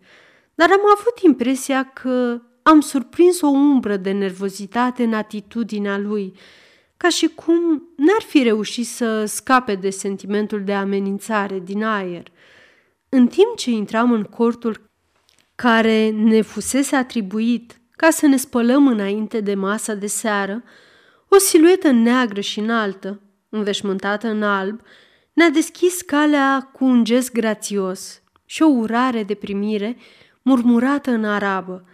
[0.54, 6.32] dar am avut impresia că am surprins o umbră de nervozitate în atitudinea lui,
[6.96, 12.30] ca și cum n-ar fi reușit să scape de sentimentul de amenințare din aer.
[13.08, 14.90] În timp ce intram în cortul
[15.54, 20.62] care ne fusese atribuit ca să ne spălăm înainte de masa de seară,
[21.28, 24.80] o siluetă neagră și înaltă, înveșmântată în alb,
[25.32, 29.96] ne-a deschis calea cu un gest grațios și o urare de primire
[30.42, 31.84] murmurată în arabă–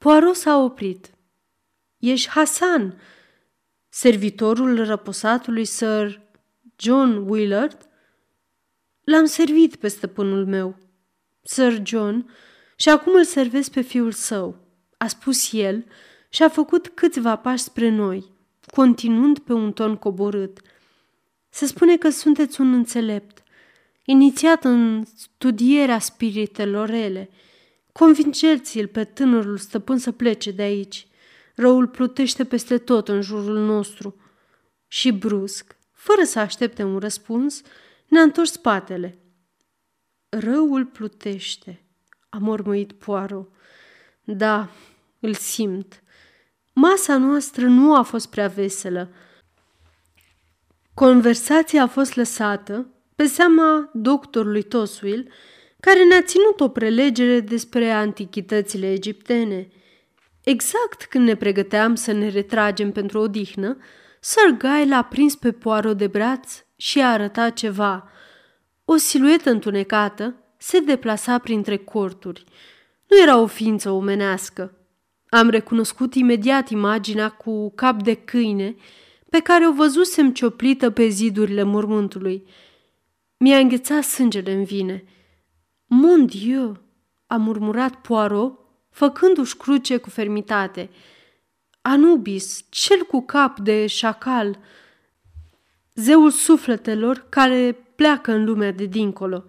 [0.00, 1.10] Poirot s-a oprit.
[1.98, 3.00] Ești Hasan,
[3.88, 6.20] servitorul răposatului Sir
[6.76, 7.88] John Willard?
[9.10, 10.76] L-am servit pe stăpânul meu,
[11.42, 12.30] Sir John,
[12.76, 14.56] și acum îl servesc pe fiul său,
[14.96, 15.84] a spus el
[16.28, 18.24] și a făcut câțiva pași spre noi,
[18.66, 20.60] continuând pe un ton coborât.
[21.48, 23.42] Se spune că sunteți un înțelept,
[24.04, 27.30] inițiat în studierea spiritelor rele–
[27.92, 31.06] Convingeți-l pe tânărul stăpân să plece de aici.
[31.54, 34.20] Răul plutește peste tot în jurul nostru.
[34.88, 37.62] Și brusc, fără să aștepte un răspuns,
[38.10, 39.18] ne-a întors spatele.
[40.28, 41.84] Răul plutește,
[42.28, 43.50] a mormăit Poirot.
[44.24, 44.70] Da,
[45.20, 46.02] îl simt.
[46.72, 49.10] Masa noastră nu a fost prea veselă.
[50.94, 55.28] Conversația a fost lăsată pe seama doctorului Toswell
[55.80, 59.68] care ne-a ținut o prelegere despre antichitățile egiptene.
[60.44, 63.76] Exact când ne pregăteam să ne retragem pentru o dihnă,
[64.20, 68.10] Sir Guy l-a prins pe poară de braț și a arătat ceva.
[68.84, 72.44] O siluetă întunecată, se deplasa printre corturi.
[73.08, 74.74] Nu era o ființă omenească.
[75.28, 78.76] Am recunoscut imediat imaginea cu cap de câine
[79.30, 82.46] pe care o văzusem cioplită pe zidurile mormântului.
[83.36, 85.04] Mi-a înghețat sângele în vine.
[85.86, 86.76] Mon Dieu!
[87.26, 88.58] a murmurat Poirot,
[88.90, 90.90] făcându-și cruce cu fermitate.
[91.80, 94.58] Anubis, cel cu cap de șacal,
[95.94, 99.44] zeul sufletelor care pleacă în lumea de dincolo.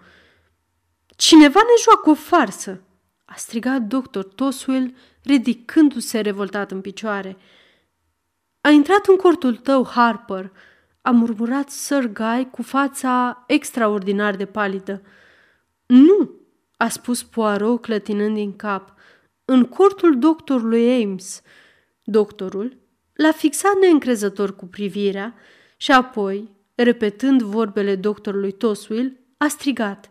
[1.15, 2.81] Cineva ne joacă o farsă,
[3.25, 7.37] a strigat doctor Toswell, ridicându-se revoltat în picioare.
[8.61, 10.51] A intrat în cortul tău, Harper,
[11.01, 15.01] a murmurat Sir Guy cu fața extraordinar de palidă.
[15.85, 16.31] Nu,
[16.77, 18.93] a spus Poirot clătinând din cap,
[19.45, 21.41] în cortul doctorului Ames.
[22.03, 22.77] Doctorul
[23.13, 25.35] l-a fixat neîncrezător cu privirea
[25.81, 30.09] și apoi, repetând vorbele doctorului Toswell, a strigat.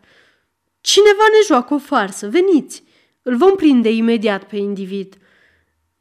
[0.81, 2.83] Cineva ne joacă o farsă, veniți!
[3.21, 5.17] Îl vom prinde imediat pe individ.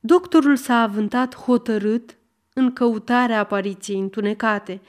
[0.01, 2.17] Doctorul s-a avântat hotărât
[2.55, 4.81] în căutarea apariției întunecate.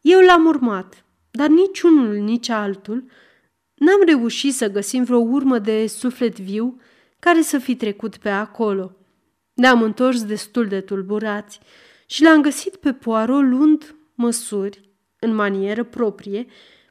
[0.00, 3.04] Eu l-am urmat, dar nici unul, nici altul
[3.74, 6.80] n-am reușit să găsim vreo urmă de suflet viu
[7.18, 8.96] care să fi trecut pe acolo.
[9.54, 11.60] Ne-am întors destul de tulburați
[12.06, 14.80] și l-am găsit pe Poirot luând măsuri,
[15.18, 16.46] în manieră proprie,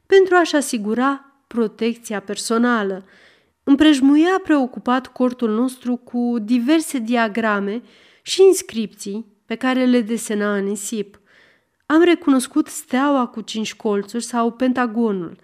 [0.06, 3.04] pentru a-și asigura protecția personală.
[3.64, 7.82] Împrejmuia preocupat cortul nostru cu diverse diagrame
[8.22, 11.20] și inscripții pe care le desena în nisip.
[11.86, 15.36] Am recunoscut steaua cu cinci colțuri sau pentagonul,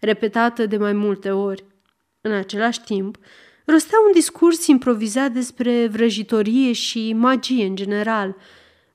[0.00, 1.64] repetată de mai multe ori.
[2.20, 3.16] În același timp,
[3.64, 8.36] rostea un discurs improvizat despre vrăjitorie și magie în general,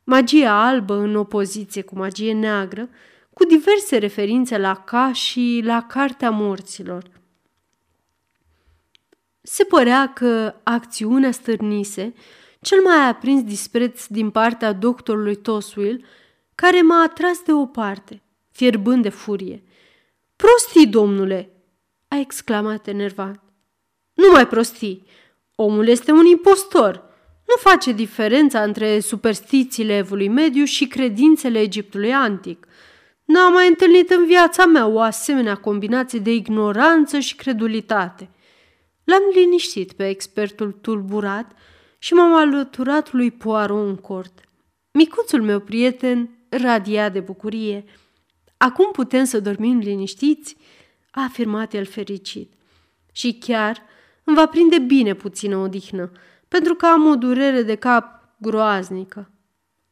[0.06, 2.90] magie albă în opoziție cu magie neagră,
[3.34, 7.04] cu diverse referințe la ca și la Cartea Morților.
[9.42, 12.14] Se părea că acțiunea stârnise
[12.62, 16.06] cel mai aprins dispreț din partea doctorului Toswell,
[16.56, 19.64] care m-a atras de o parte, fierbând de furie.
[20.36, 21.50] Prostii, domnule!"
[22.08, 23.44] a exclamat enervat.
[24.14, 25.06] Nu mai prostii!
[25.56, 27.05] Omul este un impostor!
[27.46, 32.68] Nu face diferența între superstițiile evului mediu și credințele Egiptului antic.
[33.26, 38.30] N-am mai întâlnit în viața mea o asemenea combinație de ignoranță și credulitate.
[39.04, 41.52] L-am liniștit pe expertul tulburat
[41.98, 44.40] și m-am alăturat lui Poirot în cort.
[44.92, 47.84] Micuțul meu prieten radia de bucurie.
[48.58, 50.58] Acum putem să dormim liniștiți?"
[51.12, 52.54] a afirmat el fericit.
[53.12, 53.82] Și chiar
[54.24, 56.12] îmi va prinde bine puțină odihnă,
[56.48, 59.30] pentru că am o durere de cap groaznică.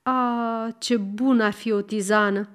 [0.01, 2.49] A, ce bună ar fi o tizană!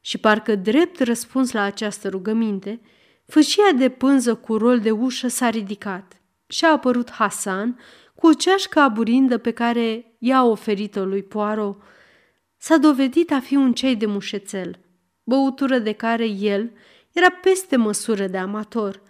[0.00, 2.80] Și parcă drept răspuns la această rugăminte,
[3.26, 7.78] fâșia de pânză cu rol de ușă s-a ridicat și a apărut Hasan
[8.14, 11.82] cu o ceașcă aburindă pe care i-a oferit-o lui Poirot.
[12.56, 14.78] S-a dovedit a fi un cei de mușețel,
[15.24, 16.70] băutură de care el
[17.12, 19.02] era peste măsură de amator.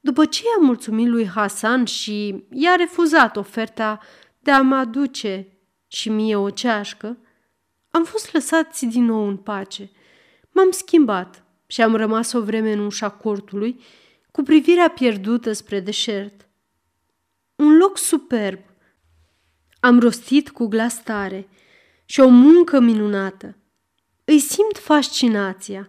[0.00, 4.00] După ce i-a mulțumit lui Hasan și i-a refuzat oferta
[4.38, 5.48] de a mă aduce
[5.86, 7.18] și mie o ceașcă,
[7.90, 9.90] am fost lăsați din nou în pace.
[10.50, 13.80] M-am schimbat și am rămas o vreme în ușa cortului,
[14.30, 16.48] cu privirea pierdută spre deșert.
[17.56, 18.58] Un loc superb.
[19.80, 21.48] Am rostit cu glas tare
[22.04, 23.56] și o muncă minunată.
[24.24, 25.88] Îi simt fascinația.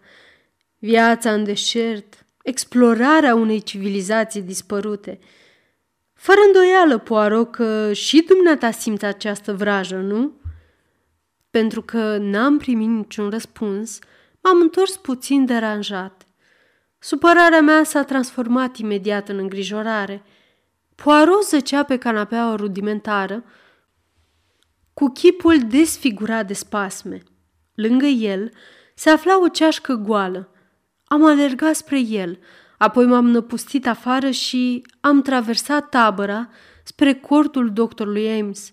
[0.77, 2.18] Viața în deșert,
[2.49, 5.19] explorarea unei civilizații dispărute.
[6.13, 10.31] Fără îndoială, Poirot, că și dumneata simți această vrajă, nu?
[11.49, 13.99] Pentru că n-am primit niciun răspuns,
[14.41, 16.23] m-am întors puțin deranjat.
[16.99, 20.23] Supărarea mea s-a transformat imediat în îngrijorare–
[21.03, 23.43] Poirot zăcea pe canapeaua rudimentară,
[24.93, 27.23] cu chipul desfigurat de spasme.
[27.75, 28.51] Lângă el
[28.95, 30.51] se afla o ceașcă goală.
[31.11, 32.39] Am alergat spre el,
[32.77, 36.49] apoi m-am năpustit afară și am traversat tabăra
[36.83, 38.71] spre cortul doctorului Ames.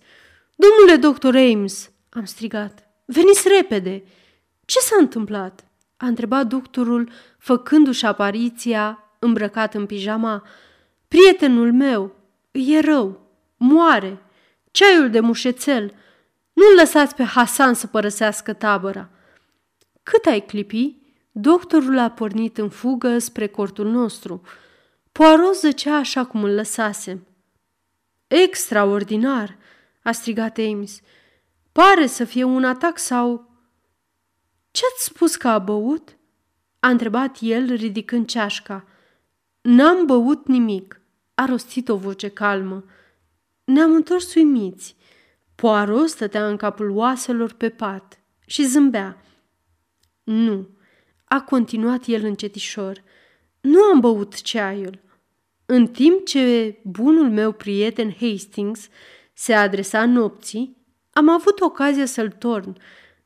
[0.57, 2.89] Domnule doctor Ames!" am strigat.
[3.05, 4.05] Veniți repede!"
[4.65, 5.65] Ce s-a întâmplat?"
[5.97, 10.43] a întrebat doctorul, făcându-și apariția îmbrăcat în pijama.
[11.09, 12.15] Prietenul meu,
[12.53, 13.21] E rău,
[13.57, 14.23] moare,
[14.71, 15.95] ceaiul de mușețel.
[16.53, 19.09] Nu-l lăsați pe Hasan să părăsească tabăra.
[20.03, 20.97] Cât ai clipi?
[21.39, 24.43] Doctorul a pornit în fugă spre cortul nostru.
[25.13, 27.27] Poirot zăcea așa cum îl lăsasem.
[28.27, 29.57] Extraordinar,
[30.03, 31.01] a strigat Ames.
[31.73, 33.51] Pare să fie un atac sau...
[34.71, 36.17] Ce-ați spus că a băut?
[36.81, 38.87] A întrebat el ridicând ceașca.
[39.61, 41.01] N-am băut nimic,
[41.35, 42.85] a rostit o voce calmă.
[43.65, 44.97] Ne-am întors uimiți.
[45.55, 49.23] Poirot stătea în capul oaselor pe pat și zâmbea.
[50.23, 50.69] Nu,
[51.29, 53.03] a continuat el încetișor.
[53.61, 55.01] Nu am băut ceaiul.
[55.67, 58.89] În timp ce bunul meu prieten Hastings
[59.33, 60.77] se adresa nopții,
[61.13, 62.77] am avut ocazia să-l torn,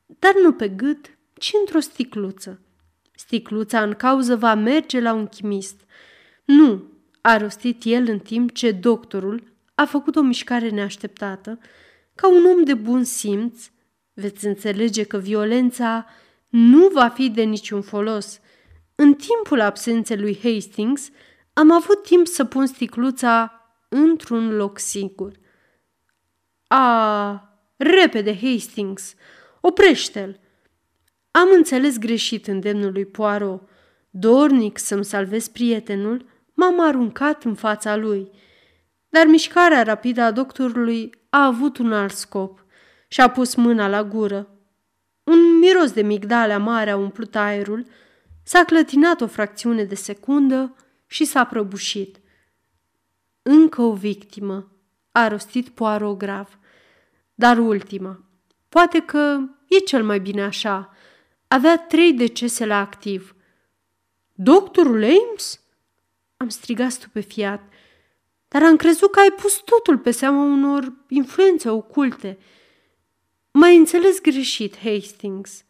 [0.07, 2.61] dar nu pe gât, ci într-o sticluță.
[3.15, 5.81] Sticluța în cauză va merge la un chimist.
[6.45, 6.85] Nu,
[7.21, 9.43] a rostit el în timp ce doctorul
[9.75, 11.59] a făcut o mișcare neașteptată.
[12.15, 13.71] Ca un om de bun simț,
[14.13, 16.07] veți înțelege că violența
[16.51, 18.41] nu va fi de niciun folos.
[18.95, 21.09] În timpul absenței lui Hastings,
[21.53, 23.53] am avut timp să pun sticluța
[23.89, 25.33] într-un loc sigur.
[26.67, 29.15] A, repede, Hastings,
[29.61, 30.41] oprește-l!
[31.31, 33.69] Am înțeles greșit îndemnul lui Poirot.
[34.11, 38.31] Dornic să-mi salvez prietenul, m-am aruncat în fața lui.
[39.09, 42.65] Dar mișcarea rapidă a doctorului a avut un alt scop
[43.09, 44.60] și a pus mâna la gură.
[45.31, 47.87] Un miros de migdale amare a umplut aerul,
[48.43, 50.77] s-a clătinat o fracțiune de secundă
[51.07, 52.21] și s-a prăbușit.
[53.43, 54.73] Încă o victimă,
[55.13, 56.59] a rostit Poirot grav,
[57.35, 58.25] dar ultima.
[58.69, 60.95] Poate că e cel mai bine așa.
[61.49, 63.35] Avea trei decese la activ.
[64.33, 65.61] Doctorul Ames?
[66.37, 67.63] Am strigat stupefiat.
[68.49, 72.39] Dar am crezut că ai pus totul pe seama unor influențe oculte.
[73.53, 75.65] M-ai înțeles greșit, Hastings.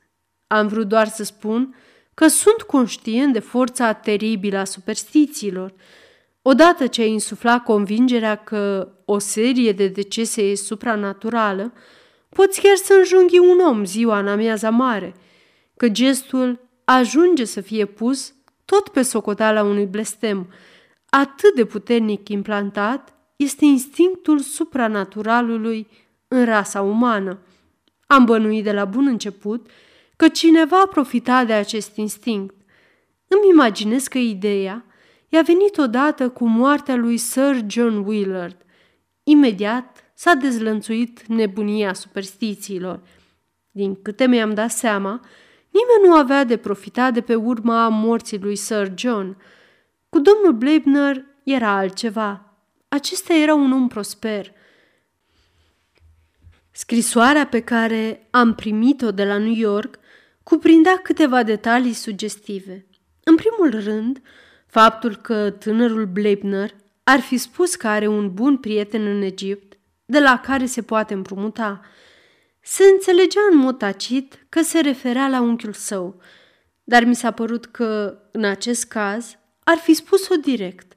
[0.46, 1.74] Am vrut doar să spun
[2.14, 5.74] că sunt conștient de forța teribilă a superstițiilor.
[6.42, 11.72] Odată ce ai insuflat convingerea că o serie de decese e supranaturală,
[12.28, 15.14] poți chiar să înjunghi un om ziua în amiaza mare,
[15.76, 20.52] că gestul ajunge să fie pus tot pe socoteala unui blestem,
[21.08, 25.88] atât de puternic implantat este instinctul supranaturalului
[26.28, 27.38] în rasa umană.
[28.10, 29.70] Am bănuit de la bun început
[30.16, 32.54] că cineva a profitat de acest instinct.
[33.28, 34.84] Îmi imaginez că ideea
[35.28, 38.56] i-a venit odată cu moartea lui Sir John Willard.
[39.22, 43.00] Imediat s-a dezlănțuit nebunia superstițiilor.
[43.70, 45.20] Din câte mi-am dat seama,
[45.70, 49.36] nimeni nu avea de profitat de pe urma morții lui Sir John.
[50.08, 52.54] Cu domnul Bleibner era altceva.
[52.88, 54.52] Acesta era un om prosper.
[56.80, 59.98] Scrisoarea pe care am primit-o de la New York
[60.42, 62.86] cuprindea câteva detalii sugestive.
[63.24, 64.22] În primul rând,
[64.66, 66.74] faptul că tânărul Bleibner
[67.04, 71.14] ar fi spus că are un bun prieten în Egipt, de la care se poate
[71.14, 71.80] împrumuta.
[72.60, 76.20] Se înțelegea în mod tacit că se referea la unchiul său,
[76.84, 80.96] dar mi s-a părut că, în acest caz, ar fi spus-o direct.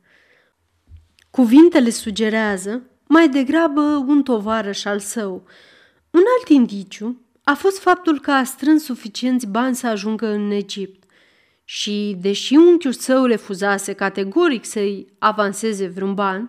[1.29, 5.47] Cuvintele sugerează mai degrabă un tovarăș al său.
[6.13, 11.03] Un alt indiciu a fost faptul că a strâns suficienți bani să ajungă în Egipt.
[11.63, 16.39] Și, deși unchiul său refuzase categoric să-i avanseze vreun ban,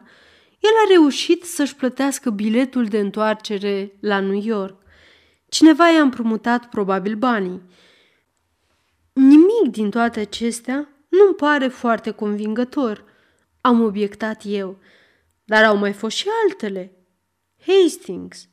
[0.59, 4.83] el a reușit să-și plătească biletul de întoarcere la New York.
[5.49, 7.63] Cineva i-a împrumutat probabil banii.
[9.13, 13.05] Nimic din toate acestea nu-mi pare foarte convingător,
[13.61, 14.79] am obiectat eu,
[15.45, 16.93] dar au mai fost și altele.
[17.67, 18.49] Hastings.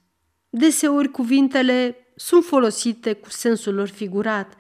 [0.54, 4.54] Deseori cuvintele sunt folosite cu sensul lor figurat,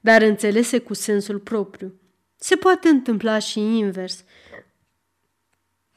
[0.00, 1.94] dar înțelese cu sensul propriu.
[2.36, 4.24] Se poate întâmpla și invers.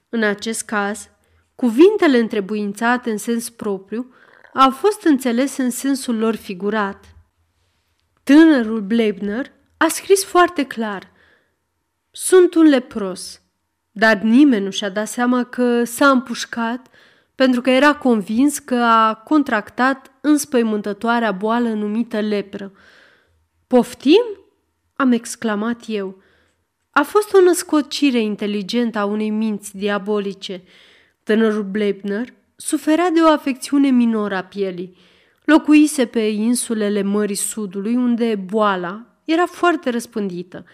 [0.09, 1.09] În acest caz,
[1.55, 4.13] cuvintele întrebuințate în sens propriu
[4.53, 7.15] au fost înțelese în sensul lor figurat.
[8.23, 11.11] Tânărul Bleibner a scris foarte clar
[12.11, 13.41] Sunt un lepros,
[13.91, 16.87] dar nimeni nu și-a dat seama că s-a împușcat
[17.35, 22.71] pentru că era convins că a contractat înspăimântătoarea boală numită lepră.
[23.67, 24.23] Poftim?
[24.95, 26.21] am exclamat eu.
[26.91, 30.63] A fost o născocire inteligentă a unei minți diabolice.
[31.23, 34.97] Tânărul Bleibner suferea de o afecțiune minoră a pielii.
[35.45, 40.65] Locuise pe insulele Mării Sudului, unde boala era foarte răspândită.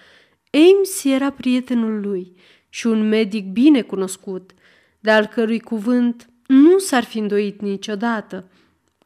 [0.52, 2.36] Ames era prietenul lui
[2.70, 4.52] și un medic bine cunoscut,
[5.00, 8.48] de al cărui cuvânt nu s-ar fi îndoit niciodată.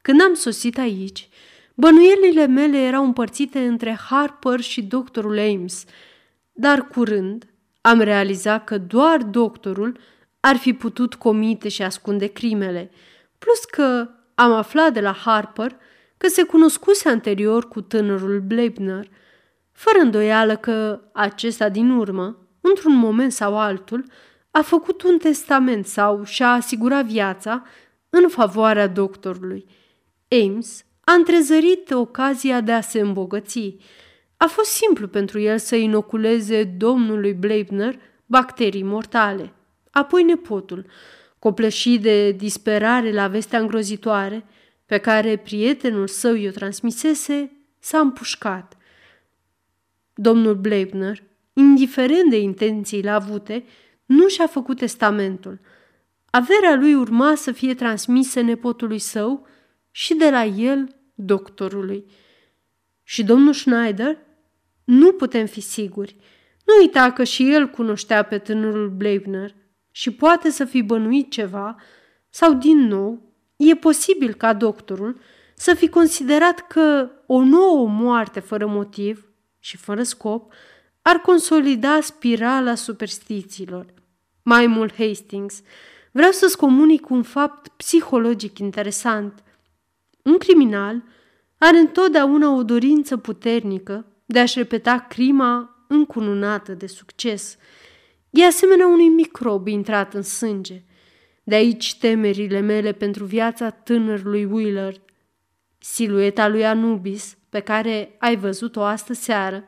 [0.02, 1.30] Când am sosit aici,
[1.74, 5.86] bănuielile mele erau împărțite între Harper și doctorul Ames,
[6.52, 7.48] dar curând
[7.82, 10.00] am realizat că doar doctorul
[10.40, 12.92] ar fi putut comite și ascunde crimele,
[13.38, 15.76] plus că am aflat de la Harper
[16.18, 19.10] că se cunoscuse anterior cu tânărul Bleibner,
[19.72, 24.06] fără îndoială că acesta din urmă într-un moment sau altul,
[24.58, 27.64] a făcut un testament sau și-a asigurat viața
[28.10, 29.66] în favoarea doctorului.
[30.44, 33.76] Ames a întrezărit ocazia de a se îmbogăți.
[34.38, 39.54] A fost simplu pentru el să inoculeze domnului Bleibner bacterii mortale.
[39.92, 40.86] Apoi nepotul,
[41.40, 44.46] copleșit de disperare la vestea îngrozitoare
[44.86, 48.78] pe care prietenul său i-o transmisese, s-a împușcat.
[50.14, 53.64] Domnul Bleibner, indiferent de intențiile avute,
[54.06, 55.60] nu și-a făcut testamentul.
[56.30, 59.48] Averea lui urma să fie transmisă nepotului său
[59.92, 62.06] și de la el doctorului.
[63.04, 64.18] Și domnul Schneider?
[64.84, 66.16] Nu putem fi siguri.
[66.66, 69.56] Nu uita că și el cunoștea pe tânărul Bleibner
[69.92, 71.76] și poate să fi bănuit ceva
[72.30, 75.20] sau, din nou, e posibil ca doctorul
[75.56, 79.30] să fi considerat că o nouă moarte fără motiv
[79.60, 80.54] și fără scop
[81.08, 83.86] ar consolida spirala superstițiilor.
[84.44, 85.62] Mai mult, Hastings,
[86.12, 89.44] vreau să-ți comunic un fapt psihologic interesant.
[90.22, 91.04] Un criminal
[91.58, 97.58] are întotdeauna o dorință puternică de a-și repeta crima încununată de succes.
[98.30, 100.84] E asemenea unui microb intrat în sânge.
[101.44, 105.02] De aici temerile mele pentru viața tânărului Willard.
[105.78, 109.64] Silueta lui Anubis, pe care ai văzut-o astă seară,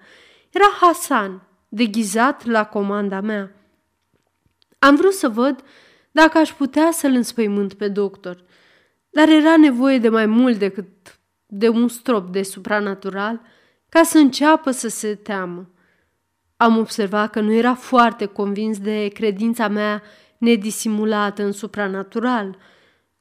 [0.58, 3.52] era Hasan, deghizat la comanda mea.
[4.80, 5.64] Am vrut să văd
[6.12, 8.44] dacă aș putea să-l înspăimânt pe doctor,
[9.10, 13.42] dar era nevoie de mai mult decât de un strop de supranatural
[13.90, 15.70] ca să înceapă să se teamă.
[16.58, 20.02] Am observat că nu era foarte convins de credința mea
[20.38, 22.58] nedisimulată în supranatural.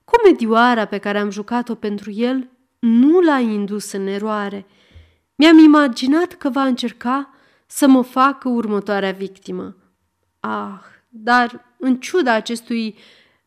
[0.04, 4.66] Comedioara pe care am jucat-o pentru el nu l-a indus în eroare.
[5.36, 7.34] Mi-am imaginat că va încerca
[7.66, 9.76] să mă facă următoarea victimă.
[10.40, 12.98] Ah, dar în ciuda acestui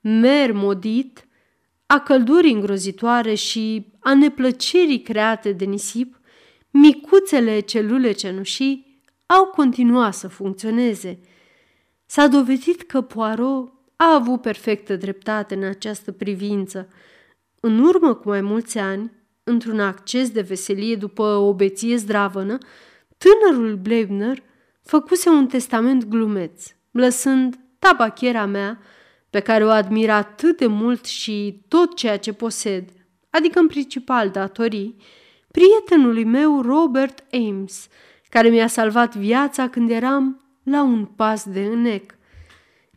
[0.01, 1.27] mer modit,
[1.85, 6.19] a căldurii îngrozitoare și a neplăcerii create de nisip,
[6.71, 11.19] micuțele celule cenușii au continuat să funcționeze.
[12.05, 16.87] S-a dovedit că Poirot a avut perfectă dreptate în această privință.
[17.59, 19.11] În urmă cu mai mulți ani,
[19.49, 22.57] într-un acces de veselie după o beție zdravănă,
[23.17, 24.43] tânărul Bleibner
[24.83, 28.79] făcuse un testament glumeț, lăsând tabachiera mea,
[29.29, 32.89] pe care o admir atât de mult și tot ceea ce posed,
[33.29, 34.95] adică în principal datorii,
[35.51, 37.87] prietenului meu Robert Ames,
[38.29, 42.15] care mi-a salvat viața când eram la un pas de înec.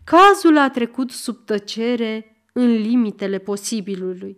[0.05, 4.36] Cazul a trecut sub tăcere în limitele posibilului,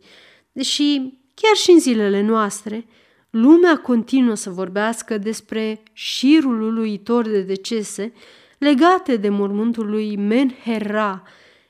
[0.53, 1.01] deși
[1.35, 2.87] chiar și în zilele noastre,
[3.31, 8.13] lumea continuă să vorbească despre șirul uluitor de decese
[8.59, 11.23] legate de mormântul lui Menherra,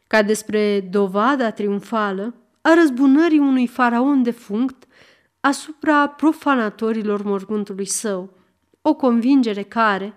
[0.06, 4.86] ca despre dovada triumfală a răzbunării unui faraon defunct
[5.40, 8.36] asupra profanatorilor mormântului său,
[8.82, 10.14] o convingere care,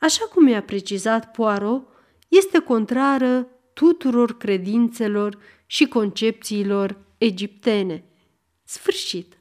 [0.00, 1.88] așa cum i-a precizat Poirot,
[2.28, 8.07] este contrară tuturor credințelor și concepțiilor egiptene.
[8.68, 9.37] Sfârșit.